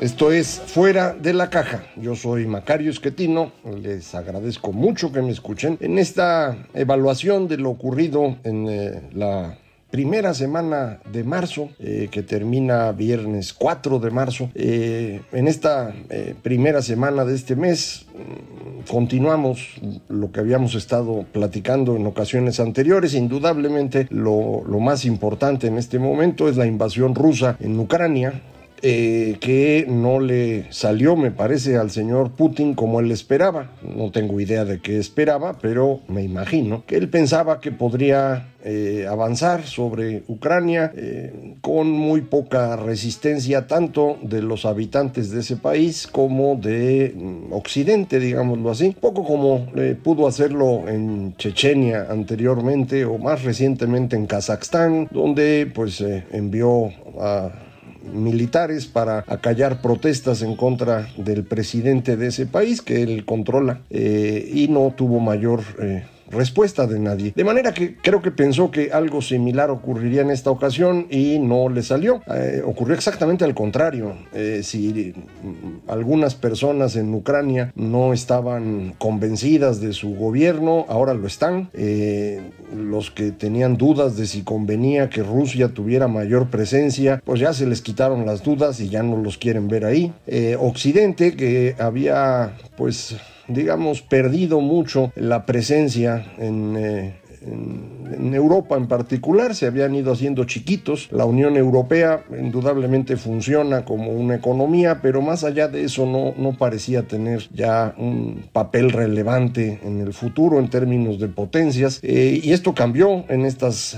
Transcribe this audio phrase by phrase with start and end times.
[0.00, 1.86] Esto es Fuera de la Caja.
[1.96, 3.52] Yo soy Macario Esquetino.
[3.80, 9.56] Les agradezco mucho que me escuchen en esta evaluación de lo ocurrido en eh, la
[9.90, 14.50] primera semana de marzo, eh, que termina viernes 4 de marzo.
[14.54, 15.94] Eh, en esta
[16.42, 19.76] primera semana de este mes mm, continuamos
[20.10, 23.14] lo que habíamos estado platicando en ocasiones anteriores.
[23.14, 28.42] Indudablemente lo, lo más importante en este momento es la invasión rusa en Ucrania
[28.82, 33.70] eh, que no le salió, me parece, al señor Putin como él esperaba.
[33.82, 39.06] No tengo idea de qué esperaba, pero me imagino que él pensaba que podría eh,
[39.08, 46.06] avanzar sobre Ucrania eh, con muy poca resistencia tanto de los habitantes de ese país
[46.06, 49.66] como de mm, Occidente, digámoslo así, poco como
[50.02, 57.65] pudo hacerlo en Chechenia anteriormente o más recientemente en Kazajstán, donde pues envió a
[58.12, 64.50] militares para acallar protestas en contra del presidente de ese país que él controla eh,
[64.52, 67.32] y no tuvo mayor eh, respuesta de nadie.
[67.34, 71.68] De manera que creo que pensó que algo similar ocurriría en esta ocasión y no
[71.68, 72.22] le salió.
[72.32, 74.16] Eh, ocurrió exactamente al contrario.
[74.32, 81.26] Eh, si mm, algunas personas en Ucrania no estaban convencidas de su gobierno, ahora lo
[81.26, 81.70] están.
[81.74, 82.40] Eh,
[82.74, 87.66] los que tenían dudas de si convenía que Rusia tuviera mayor presencia, pues ya se
[87.66, 90.12] les quitaron las dudas y ya no los quieren ver ahí.
[90.58, 93.16] Occidente, que había pues
[93.48, 97.14] digamos, perdido mucho la presencia en, eh,
[97.46, 101.08] en, Europa en particular, se habían ido haciendo chiquitos.
[101.12, 106.56] La Unión Europea indudablemente funciona como una economía, pero más allá de eso no, no
[106.56, 112.00] parecía tener ya un papel relevante en el futuro en términos de potencias.
[112.02, 113.96] Eh, y esto cambió en estas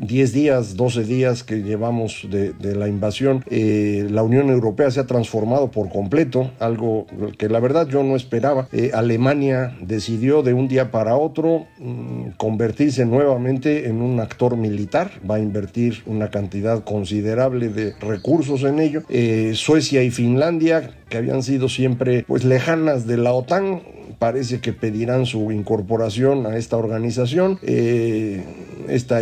[0.00, 5.06] 10 días, 12 días que llevamos de, la invasión, eh, la Unión Europea se ha
[5.06, 8.68] transformado por completo, algo que la verdad yo no esperaba.
[8.72, 15.10] Eh, Alemania decidió de un día para otro mm, convertirse nuevamente en un actor militar,
[15.28, 19.02] va a invertir una cantidad considerable de recursos en ello.
[19.08, 23.82] Eh, Suecia y Finlandia, que habían sido siempre pues lejanas de la OTAN,
[24.18, 27.58] parece que pedirán su incorporación a esta organización.
[28.88, 29.20] esta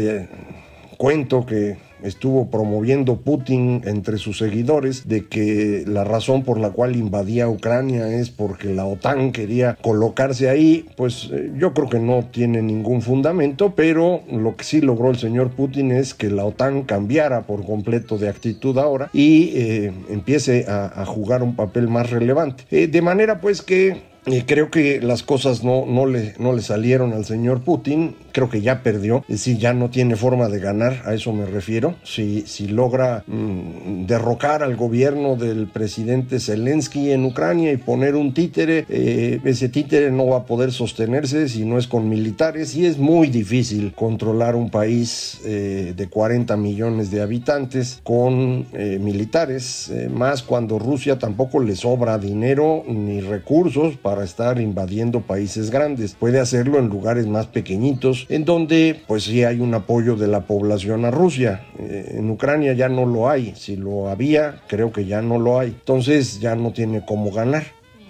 [0.96, 6.96] cuento que estuvo promoviendo Putin entre sus seguidores de que la razón por la cual
[6.96, 12.26] invadía Ucrania es porque la OTAN quería colocarse ahí, pues eh, yo creo que no
[12.30, 16.82] tiene ningún fundamento, pero lo que sí logró el señor Putin es que la OTAN
[16.82, 22.64] cambiara por completo de actitud ahora y eh, empiece a, jugar un papel más relevante.
[22.70, 24.02] Eh, de manera pues que
[24.46, 28.16] creo que las cosas no, no, le, no le salieron al señor Putin.
[28.32, 29.24] Creo que ya perdió.
[29.28, 31.02] Es decir, ya no tiene forma de ganar.
[31.04, 31.94] A eso me refiero.
[32.02, 38.34] Si, si logra mm, derrocar al gobierno del presidente Zelensky en Ucrania y poner un
[38.34, 42.74] títere, eh, ese títere no va a poder sostenerse si no es con militares.
[42.74, 48.98] Y es muy difícil controlar un país eh, de 40 millones de habitantes con eh,
[49.00, 49.92] militares.
[50.10, 56.14] más cuando Rusia tampoco le sobra dinero ni recursos para estar invadiendo países grandes.
[56.14, 60.46] Puede hacerlo en lugares más pequeñitos, en donde pues sí hay un apoyo de la
[60.46, 61.66] población a Rusia.
[61.78, 63.54] Eh, en Ucrania ya no lo hay.
[63.56, 65.68] Si lo había, creo que ya no lo hay.
[65.68, 67.64] Entonces ya no tiene cómo ganar.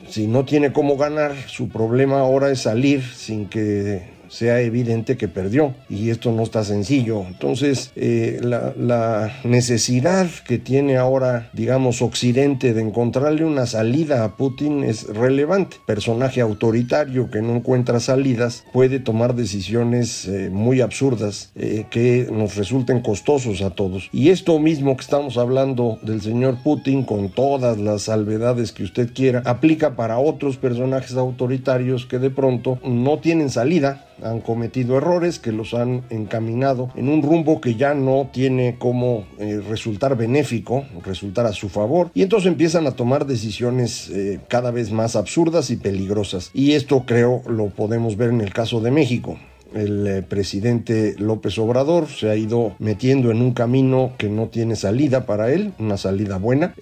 [0.08, 5.28] Si no tiene cómo ganar, su problema ahora es salir sin que sea evidente que
[5.28, 7.24] perdió y esto no está sencillo.
[7.26, 14.84] Entonces, eh, la, necesidad que tiene ahora, digamos, Occidente de encontrarle una salida a Putin
[14.84, 15.76] es relevante.
[15.86, 22.56] Personaje autoritario que no encuentra salidas puede tomar decisiones eh, muy absurdas eh, que nos
[22.56, 24.08] resulten costosos a todos.
[24.12, 29.12] Y esto mismo que estamos hablando del señor Putin, con todas las salvedades que usted
[29.12, 35.38] quiera, aplica para otros personajes autoritarios que de pronto no tienen salida han cometido errores
[35.38, 40.84] que los han encaminado en un rumbo que ya no tiene como eh, resultar benéfico,
[41.04, 45.70] resultar a su favor, y entonces empiezan a tomar decisiones eh, cada vez más absurdas
[45.70, 46.50] y peligrosas.
[46.54, 49.38] Y esto creo lo podemos ver en el caso de México
[49.74, 54.76] el eh, presidente López Obrador se ha ido metiendo en un camino que no tiene
[54.76, 56.74] salida para él, una salida buena.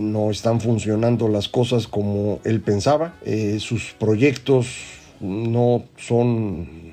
[0.00, 3.14] no están funcionando las cosas como él pensaba.
[3.58, 6.88] sus proyectos no son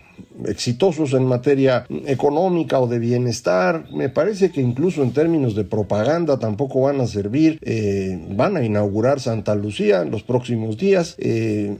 [0.48, 3.86] exitosos en materia económica o de bienestar.
[3.92, 7.60] Me parece que incluso en términos de propaganda tampoco van a servir.
[7.62, 11.16] Eh, van a inaugurar Santa Lucía en los próximos días.
[11.18, 11.77] Eh,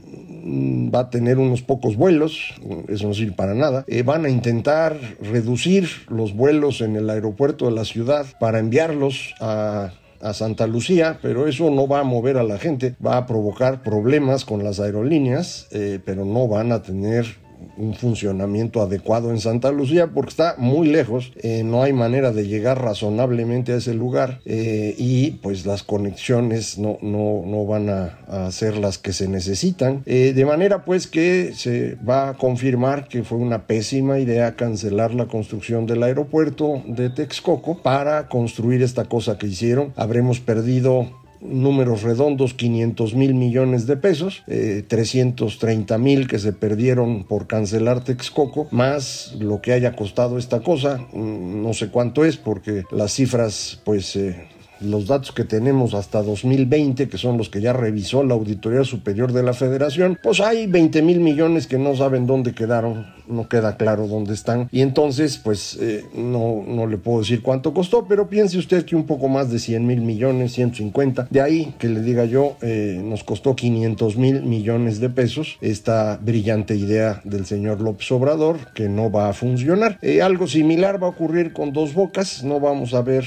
[0.94, 2.54] va a tener unos pocos vuelos,
[2.88, 3.84] eso no sirve para nada.
[3.88, 9.34] Eh, van a intentar reducir los vuelos en el aeropuerto de la ciudad para enviarlos
[9.40, 9.92] a
[10.26, 13.82] a Santa Lucía, pero eso no va a mover a la gente, va a provocar
[13.82, 17.45] problemas con las aerolíneas, eh, pero no van a tener
[17.76, 22.46] un funcionamiento adecuado en Santa Lucía porque está muy lejos, eh, no hay manera de
[22.46, 28.50] llegar razonablemente a ese lugar eh, y pues las conexiones no, no, no van a,
[28.50, 30.02] ser las que se necesitan.
[30.06, 35.14] Eh, de manera pues que se va a confirmar que fue una pésima idea cancelar
[35.14, 39.92] la construcción del aeropuerto de Texcoco para construir esta cosa que hicieron.
[39.96, 41.10] Habremos perdido
[41.40, 48.04] números redondos 500 mil millones de pesos, 330 eh, mil que se perdieron por cancelar
[48.04, 53.12] Texcoco, más lo que haya costado esta cosa, mm, no sé cuánto es porque las
[53.12, 54.16] cifras pues...
[54.16, 54.48] Eh,
[54.78, 59.32] los datos que tenemos hasta 2020, que son los que ya revisó la Auditoría Superior
[59.32, 63.76] de la Federación, pues hay 20 mil millones que no saben dónde quedaron no queda
[63.76, 64.68] claro dónde están.
[64.70, 68.96] Y entonces, pues eh, no, no le puedo decir cuánto costó, pero piense usted que
[68.96, 71.28] un poco más de 100 mil millones, 150.
[71.30, 76.18] De ahí que le diga yo, eh, nos costó 500 mil millones de pesos esta
[76.22, 79.98] brillante idea del señor López Obrador que no va a funcionar.
[80.02, 82.44] Eh, algo similar va a ocurrir con dos bocas.
[82.44, 83.24] No vamos a ver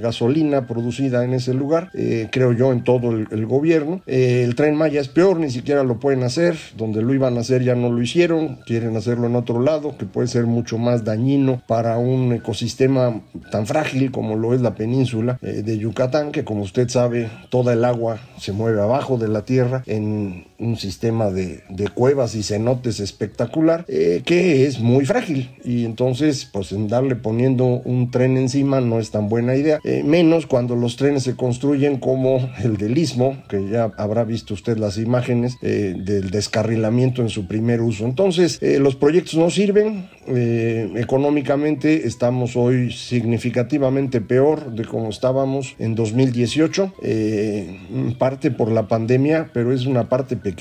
[0.00, 1.90] gasolina producida en ese lugar,
[2.30, 4.02] creo yo, en todo el, el gobierno.
[4.06, 6.56] el tren Maya es peor, ni siquiera lo pueden hacer.
[6.76, 8.56] Donde lo iban a hacer ya no lo hicieron.
[8.66, 13.66] Quieren hacerlo en otro lado, que puede ser mucho más dañino para un ecosistema tan
[13.66, 17.84] frágil como lo es la península eh, de Yucatán, que como usted sabe, toda el
[17.84, 21.62] agua se mueve abajo de la tierra en un sistema de,
[21.94, 25.50] cuevas y cenotes espectacular, eh, que es muy frágil.
[25.64, 30.02] Y entonces, pues en darle poniendo un tren encima no es tan buena idea, eh,
[30.04, 34.76] menos cuando los trenes se construyen como el del Istmo, que ya habrá visto usted
[34.76, 38.04] las imágenes del descarrilamiento en su primer uso.
[38.04, 45.76] Entonces, los proyectos proyectos no sirven, eh, económicamente estamos hoy significativamente peor de como estábamos
[45.78, 47.78] en 2018, eh,
[48.18, 50.53] parte por la pandemia, pero es una parte pequeña.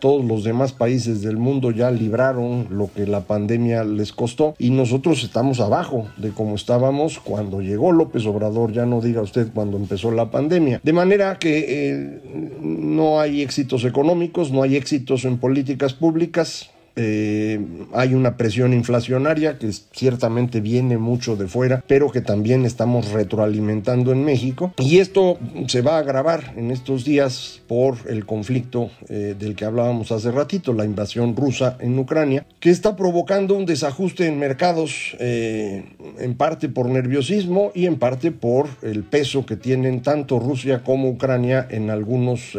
[0.00, 4.70] Todos los demás países del mundo ya libraron lo que la pandemia les costó y
[4.70, 9.76] nosotros estamos abajo de como estábamos cuando llegó López Obrador, ya no diga usted cuando
[9.76, 10.80] empezó la pandemia.
[10.82, 12.20] De manera que eh,
[12.60, 17.60] no hay éxitos económicos, no hay éxitos en políticas públicas, eh,
[17.92, 24.12] hay una presión inflacionaria que ciertamente viene mucho de fuera, pero que también estamos retroalimentando
[24.12, 24.72] en México.
[24.78, 29.64] Y esto se va a agravar en estos días por el conflicto eh, del que
[29.64, 35.16] hablábamos hace ratito, la invasión rusa en Ucrania, que está provocando un desajuste en mercados,
[35.18, 35.84] eh,
[36.18, 41.08] en parte por nerviosismo y en parte por el peso que tienen tanto Rusia como
[41.08, 42.56] Ucrania en algunos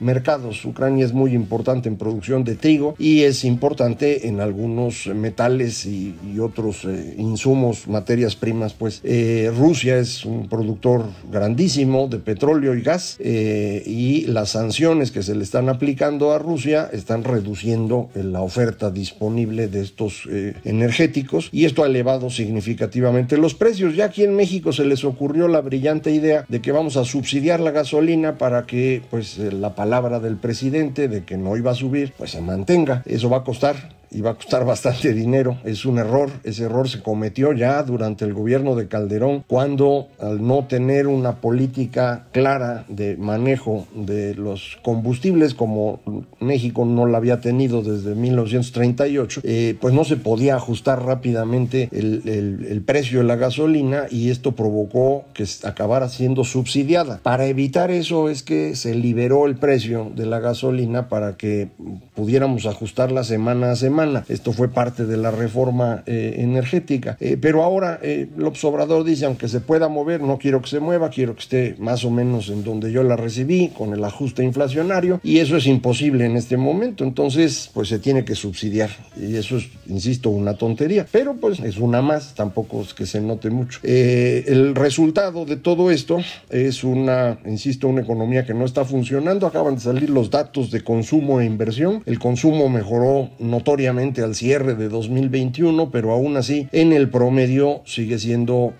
[0.00, 0.64] mercados.
[0.64, 6.14] Ucrania es muy importante en producción de trigo y es importante en algunos metales y,
[6.40, 8.74] otros eh, insumos, materias primas.
[8.74, 15.10] Pues eh, Rusia es un productor grandísimo de petróleo y gas eh, y las sanciones
[15.10, 20.28] que se le están aplicando a Rusia están reduciendo la oferta disponible de estos
[20.64, 23.96] energéticos y esto ha elevado significativamente los precios.
[23.96, 27.60] Ya aquí en México se les ocurrió la brillante idea de que vamos a subsidiar
[27.60, 32.12] la gasolina para que pues la palabra del presidente de que no iba a subir
[32.16, 33.02] pues se mantenga.
[33.06, 35.58] Eso va a costar estar y va a costar bastante dinero.
[35.64, 36.30] Es un error.
[36.44, 41.36] Ese error se cometió ya durante el gobierno de Calderón cuando al no tener una
[41.36, 46.00] política clara de manejo de los combustibles como
[46.40, 52.22] México no la había tenido desde 1938, eh, pues no se podía ajustar rápidamente el,
[52.68, 57.20] el precio de la gasolina y esto provocó que acabara siendo subsidiada.
[57.22, 61.68] Para evitar eso es que se liberó el precio de la gasolina para que
[62.14, 63.95] pudiéramos ajustarla semana a semana.
[64.28, 67.16] Esto fue parte de la reforma eh, energética.
[67.18, 70.80] Eh, pero ahora eh, López Obrador dice, aunque se pueda mover, no quiero que se
[70.80, 74.44] mueva, quiero que esté más o menos en donde yo la recibí, con el ajuste
[74.44, 77.04] inflacionario, y eso es imposible en este momento.
[77.04, 78.90] Entonces, pues se tiene que subsidiar.
[79.16, 81.06] Y eso es, insisto, una tontería.
[81.10, 83.80] Pero pues es una más, tampoco es que se note mucho.
[83.82, 86.18] el resultado de todo esto
[86.50, 89.46] es una, insisto, una economía que no está funcionando.
[89.46, 92.02] Acaban de salir los datos de consumo e inversión.
[92.04, 98.18] El consumo mejoró notoriamente al cierre de 2021, pero aún así en el promedio sigue
[98.18, 98.74] siendo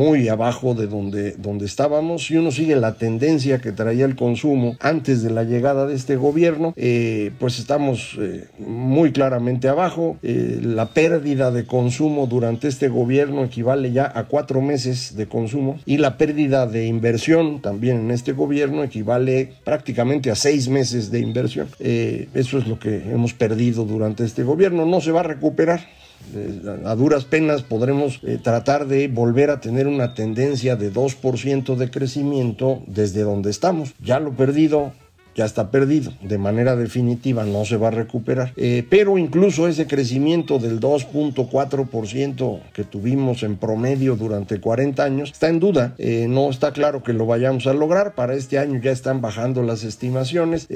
[0.00, 2.24] muy abajo de donde, donde estábamos.
[2.24, 6.16] Si uno sigue la tendencia que traía el consumo antes de la llegada de este
[6.16, 10.16] gobierno, eh, pues estamos eh, muy claramente abajo.
[10.22, 15.78] Eh, la pérdida de consumo durante este gobierno equivale ya a cuatro meses de consumo
[15.84, 21.20] y la pérdida de inversión también en este gobierno equivale prácticamente a seis meses de
[21.20, 21.68] inversión.
[21.78, 24.86] eso es lo que hemos perdido durante este gobierno.
[24.86, 25.99] No se va a recuperar.
[26.34, 31.76] Eh, a duras penas podremos eh, tratar de volver a tener una tendencia de 2%
[31.76, 33.94] de crecimiento desde donde estamos.
[34.02, 34.92] Ya lo perdido
[35.36, 38.52] ya está perdido, de manera definitiva no se va a recuperar.
[38.56, 45.48] Eh, pero incluso ese crecimiento del 2.4% que tuvimos en promedio durante 40 años está
[45.48, 45.94] en duda,
[46.28, 49.84] no está claro que lo vayamos a lograr, para este año ya están bajando las
[49.84, 50.66] estimaciones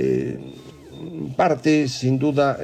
[1.37, 2.58] parte, sin duda,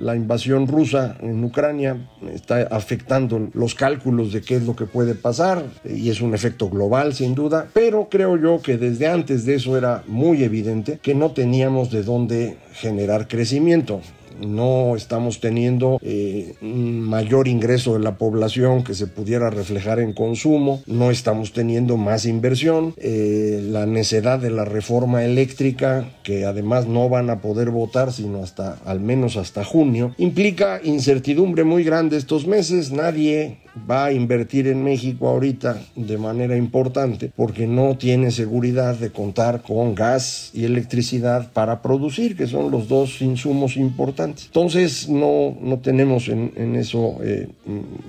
[0.00, 1.96] la invasión rusa en Ucrania
[2.32, 6.68] está afectando los cálculos de qué es lo que puede pasar y es un efecto
[6.68, 11.14] global, sin duda, pero creo yo que desde antes de eso era muy evidente que
[11.14, 14.00] no teníamos de dónde generar crecimiento
[14.40, 20.82] no estamos teniendo eh, mayor ingreso de la población que se pudiera reflejar en consumo,
[20.86, 27.08] no estamos teniendo más inversión, eh, la necedad de la reforma eléctrica, que además no
[27.08, 32.46] van a poder votar sino hasta al menos hasta junio, implica incertidumbre muy grande estos
[32.46, 38.96] meses, nadie va a invertir en México ahorita de manera importante porque no tiene seguridad
[38.96, 44.46] de contar con gas y electricidad para producir, que son los dos insumos importantes.
[44.46, 47.48] Entonces no, no tenemos en, eso eh,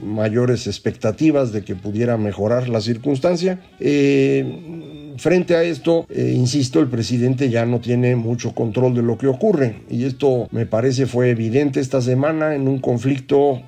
[0.03, 3.59] mayores expectativas de que pudiera mejorar la circunstancia.
[3.79, 9.17] Eh, frente a esto, eh, insisto, el presidente ya no tiene mucho control de lo
[9.17, 13.61] que ocurre y esto me parece fue evidente esta semana en un conflicto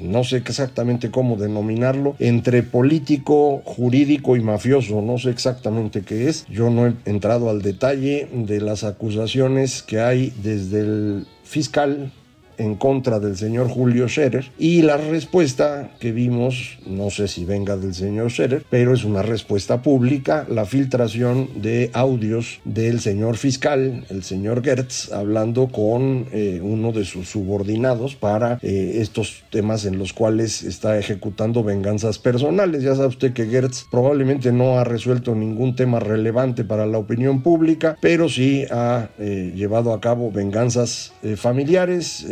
[0.00, 6.46] no sé exactamente cómo denominarlo, entre político, jurídico y mafioso, no sé exactamente qué es.
[6.48, 12.12] Yo no he entrado al detalle de las acusaciones que hay desde el fiscal
[12.58, 17.76] en contra del señor Julio Scherer y la respuesta que vimos, no sé si venga
[17.76, 24.04] del señor Scherer, pero es una respuesta pública, la filtración de audios del señor fiscal,
[24.10, 29.98] el señor Gertz, hablando con eh, uno de sus subordinados para eh, estos temas en
[29.98, 32.82] los cuales está ejecutando venganzas personales.
[32.82, 37.42] Ya sabe usted que Gertz probablemente no ha resuelto ningún tema relevante para la opinión
[37.42, 42.26] pública, pero sí ha eh, llevado a cabo venganzas familiares,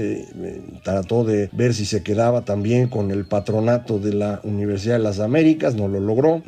[0.83, 5.21] trató de ver si se quedaba también con el patronato de la Universidad de las
[5.21, 6.43] Américas, no lo logró.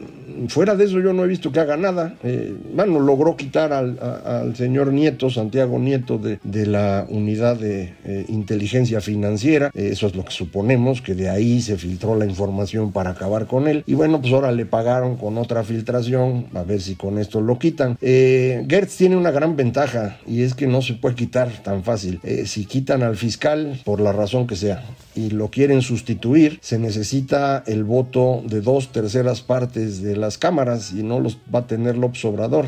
[0.49, 2.17] Fuera de eso yo no he visto que haga nada.
[2.25, 8.25] Eh, bueno, logró quitar al, señor Nieto, Santiago Nieto, de, de la unidad de eh,
[8.29, 9.71] inteligencia financiera.
[9.75, 13.47] Eh, eso es lo que suponemos, que de ahí se filtró la información para acabar
[13.47, 13.85] con él.
[13.87, 17.59] Y bueno, pues ahora le pagaron con otra filtración, a ver si con esto lo
[17.59, 17.97] quitan.
[18.01, 22.21] Gertz tiene una gran ventaja y es que no se puede quitar tan fácil.
[22.47, 23.54] si quitan al fiscal,
[23.85, 24.85] por la razón que sea
[25.15, 30.93] y lo quieren sustituir, se necesita el voto de dos terceras partes de las cámaras
[30.93, 32.67] y no los va a tener López Obrador.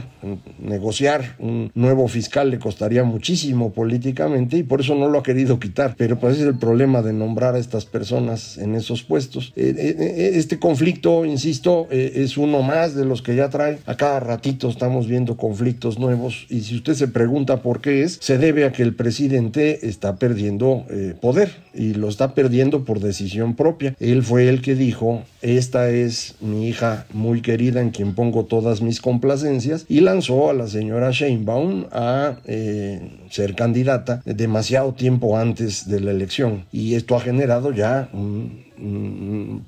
[0.59, 5.59] Negociar un nuevo fiscal le costaría muchísimo políticamente y por eso no lo ha querido
[5.59, 5.95] quitar.
[5.97, 9.53] Pero pues es el problema de nombrar a estas personas en esos puestos.
[9.57, 13.79] Eh, eh, eh, este conflicto, insisto, es uno más de los que ya trae.
[13.87, 18.19] A cada ratito estamos viendo conflictos nuevos y si usted se pregunta por qué es,
[18.21, 23.01] se debe a que el presidente está perdiendo eh, poder y lo está perdiendo por
[23.01, 23.95] decisión propia.
[24.01, 28.83] Él fue el que dijo, esta es mi hija muy querida en quien pongo todas
[28.83, 35.89] mis complacencias y lanzó a la señora Sheinbaum a eh, ser candidata demasiado tiempo antes
[35.89, 38.66] de la elección y esto ha generado ya un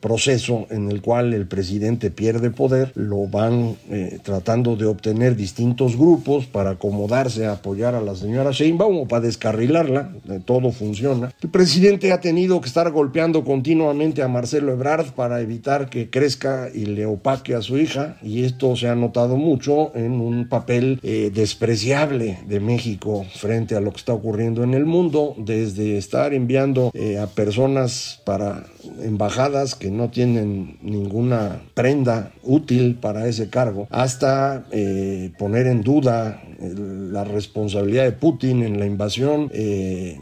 [0.00, 5.96] proceso en el cual el presidente pierde poder, lo van eh, tratando de obtener distintos
[5.96, 11.32] grupos para acomodarse a apoyar a la señora Sheinbaum o para descarrilarla, eh, todo funciona.
[11.42, 16.68] El presidente ha tenido que estar golpeando continuamente a Marcelo Ebrard para evitar que crezca
[16.72, 21.00] y le opaque a su hija y esto se ha notado mucho en un papel
[21.02, 26.34] eh, despreciable de México frente a lo que está ocurriendo en el mundo, desde estar
[26.34, 28.64] enviando a personas para
[29.02, 36.42] embajadas que no tienen ninguna prenda útil para ese cargo, hasta eh, poner en duda
[36.60, 39.50] la responsabilidad de Putin en la invasión.
[39.52, 40.18] Eh,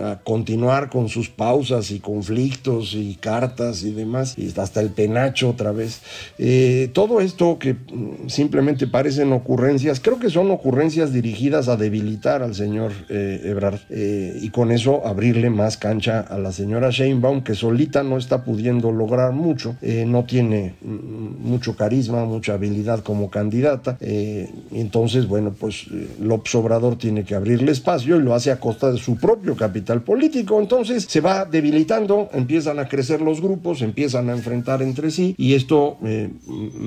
[0.00, 5.72] a continuar con sus pausas y conflictos y cartas y demás, hasta el penacho otra
[5.72, 6.00] vez.
[6.38, 12.42] Eh, todo esto que mm, simplemente parecen ocurrencias, creo que son ocurrencias dirigidas a debilitar
[12.42, 17.42] al señor eh, Ebrard eh, y con eso abrirle más cancha a la señora Sheinbaum,
[17.42, 19.76] que solita no está pudiendo lograr mucho,
[20.06, 25.86] no tiene mm, mucho carisma, mucha habilidad como candidata, entonces, bueno, pues
[26.20, 29.87] López Obrador tiene que abrirle espacio y lo hace a costa de su propio capital
[30.02, 30.60] político.
[30.60, 35.54] Entonces se va debilitando, empiezan a crecer los grupos, empiezan a enfrentar entre sí y
[35.54, 36.30] esto eh,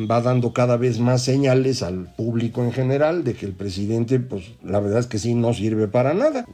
[0.09, 4.43] va dando cada vez más señales al público en general de que el presidente, pues
[4.63, 6.45] la verdad es que sí, no sirve para nada.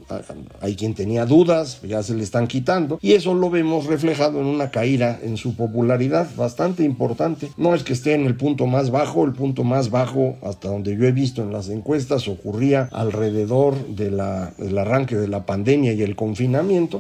[0.61, 4.47] Hay quien tenía dudas, ya se le están quitando y eso lo vemos reflejado en
[4.47, 7.51] una caída en su popularidad bastante importante.
[7.57, 10.95] No es que esté en el punto más bajo, el punto más bajo hasta donde
[10.95, 16.01] yo he visto en las encuestas ocurría alrededor de del arranque de la pandemia y
[16.01, 16.36] el conflicto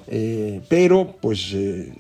[0.07, 1.93] eh, pero pues eh,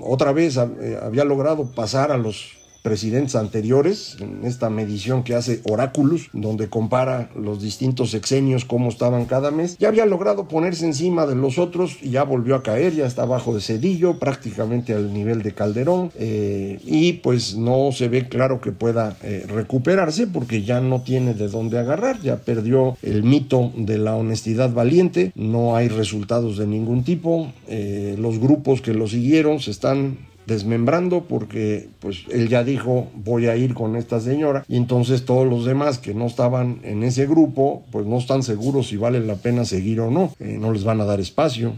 [0.00, 5.60] otra vez eh, había logrado pasar a los presidentes anteriores, en esta medición que hace
[5.64, 11.26] Oráculos, donde compara los distintos sexenios, cómo estaban cada mes, ya había logrado ponerse encima
[11.26, 15.42] de los otros ya volvió a caer, ya está abajo de Cedillo, prácticamente al nivel
[15.42, 20.80] de Calderón, eh, y pues no se ve claro que pueda eh, recuperarse porque ya
[20.80, 25.88] no tiene de dónde agarrar, ya perdió el mito de la honestidad valiente, no hay
[25.88, 32.24] resultados de ningún tipo, eh, los grupos que lo siguieron se están desmembrando porque pues
[32.30, 36.14] él ya dijo voy a ir con esta señora y entonces todos los demás que
[36.14, 40.10] no estaban en ese grupo pues no están seguros si vale la pena seguir o
[40.10, 41.72] no, eh, no les van a dar espacio.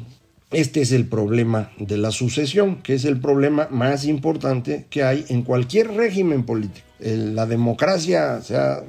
[0.54, 5.24] Este es el problema de la sucesión, que es el problema más importante que hay
[5.28, 6.86] en cualquier régimen político.
[7.00, 8.82] La democracia se ha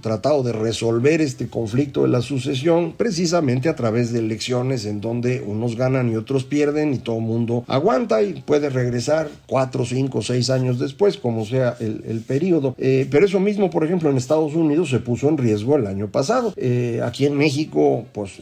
[0.00, 5.40] tratado de resolver este conflicto de la sucesión precisamente a través de elecciones en donde
[5.40, 10.22] unos ganan y otros pierden y todo el mundo aguanta y puede regresar cuatro, cinco,
[10.22, 12.74] seis años después, como sea el, periodo.
[12.78, 16.08] Eh, pero eso mismo, por ejemplo, en Estados Unidos se puso en riesgo el año
[16.08, 16.52] pasado.
[16.56, 18.40] Eh, aquí en México, pues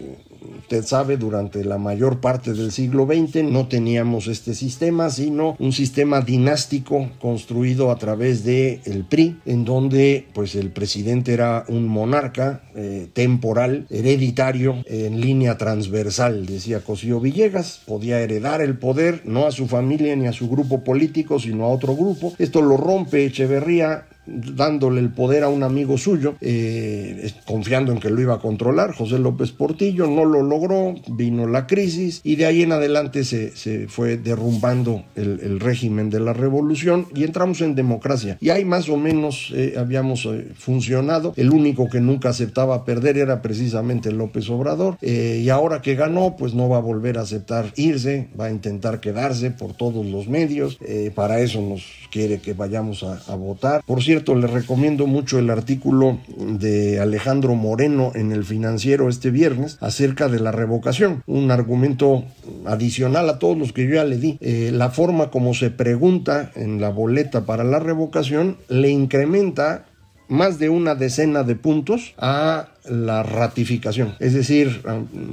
[0.59, 5.73] usted sabe, durante la mayor parte del siglo XX no teníamos este sistema, sino un
[5.73, 11.87] sistema dinástico construido a través de el PRI, en donde pues el presidente era un
[11.87, 19.47] monarca eh, temporal, hereditario, en línea transversal, decía Cosío Villegas, podía heredar el poder no
[19.47, 22.33] a su familia ni a su grupo político, sino a otro grupo.
[22.39, 28.11] Esto lo rompe Echeverría dándole el poder a un amigo suyo, eh, confiando en que
[28.11, 32.47] lo iba a controlar, José López Portillo, no lo logró, vino la crisis y de
[32.47, 33.53] ahí en adelante se,
[33.89, 38.37] fue derrumbando el, régimen de la revolución y entramos en democracia.
[38.41, 43.19] Y ahí más o menos eh, habíamos eh, funcionado, el único que nunca aceptaba perder
[43.19, 47.73] era precisamente López Obrador y ahora que ganó pues no va a volver a aceptar
[47.77, 50.79] irse, va a intentar quedarse por todos los medios,
[51.15, 53.83] para eso nos quiere que vayamos a, a votar.
[53.87, 59.33] Por cierto, cierto, les recomiendo mucho el artículo de Alejandro Moreno en el financiero este
[59.33, 61.25] viernes acerca de la revocación.
[61.27, 62.25] Un argumento
[62.65, 64.39] adicional a todos los que yo ya le di.
[64.41, 69.87] Eh, la forma como se pregunta en la boleta para la revocación le incrementa
[70.29, 74.15] más de una decena de puntos a la ratificación.
[74.19, 74.83] Es decir,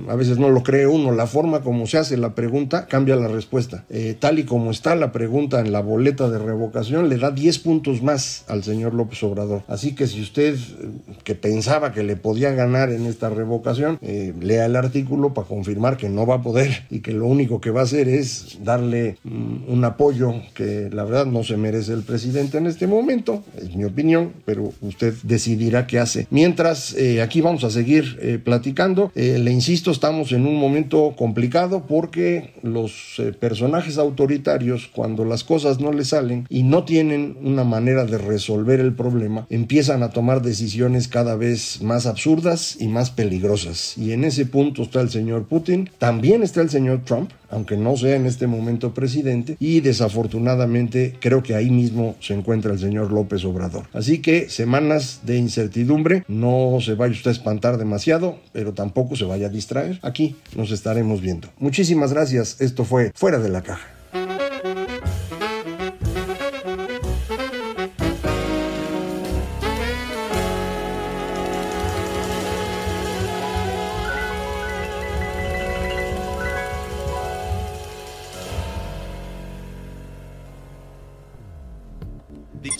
[0.08, 3.28] a, veces no lo cree uno, la forma como se hace la pregunta cambia la
[3.28, 3.86] respuesta.
[3.90, 7.60] Eh, tal y como está la pregunta en la boleta de revocación, le da 10
[7.60, 9.64] puntos más al señor López Obrador.
[9.68, 10.90] Así que si usted, eh,
[11.24, 15.98] que pensaba que le podía ganar en esta revocación, eh, lea el artículo para confirmar
[15.98, 19.18] que no va a poder y que lo único que va a hacer es darle
[19.24, 23.76] mm, un apoyo que la verdad no se merece el presidente en este momento, es
[23.76, 26.28] mi opinión, pero usted decidirá qué hace.
[26.30, 29.12] Mientras, aquí vamos a seguir eh, platicando.
[29.16, 35.44] Eh, le insisto, estamos en un momento complicado porque los eh, personajes autoritarios, cuando las
[35.44, 40.10] cosas no les salen y no tienen una manera de resolver el problema, empiezan a
[40.10, 43.98] tomar decisiones cada vez más absurdas y más peligrosas.
[43.98, 47.98] Y en ese punto está el señor Putin, también está el señor Trump, aunque no
[47.98, 53.12] sea en este momento presidente, y desafortunadamente creo que ahí mismo se encuentra el señor
[53.12, 53.88] López Obrador.
[53.94, 59.48] Así que semanas de incertidumbre, no se vaya usted espantar demasiado, pero tampoco se vaya
[59.48, 60.00] a distraer.
[60.02, 61.50] Aquí nos estaremos viendo.
[61.58, 63.88] Muchísimas gracias, esto fue Fuera de la Caja.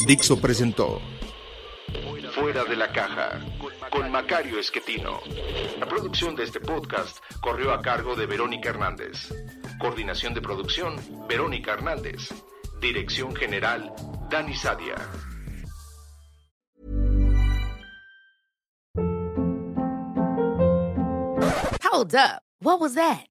[0.06, 1.00] Dixo presentó
[2.34, 3.40] Fuera de la caja
[3.92, 5.20] con Macario Esquetino.
[5.78, 9.32] La producción de este podcast corrió a cargo de Verónica Hernández.
[9.80, 10.96] Coordinación de producción,
[11.28, 12.30] Verónica Hernández.
[12.80, 13.94] Dirección general,
[14.30, 14.96] Dani Sadia.
[21.84, 22.42] Hold up.
[22.62, 23.31] What was that?